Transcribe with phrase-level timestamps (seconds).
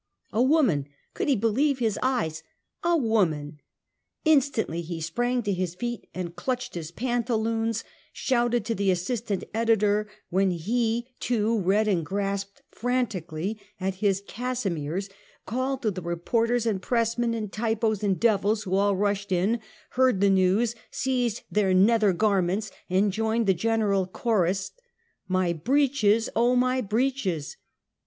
[0.33, 0.87] A woman!
[1.13, 2.41] Could he believe his eyes?
[2.83, 3.59] A woman!
[4.25, 10.07] Instantly he sprang to his feet and clutched his pantaloons, shouted to the assistant editor,
[10.31, 15.07] when he, too, read and grasped frantically at his cassimeres,
[15.45, 19.59] called to the reporters and pressmen and typos and devils, who all ruslied in,
[19.91, 24.71] heard the news, seized their nether garments and joined the general chorus,"
[25.27, 26.27] My breeches!
[26.35, 27.55] oh, my breeches!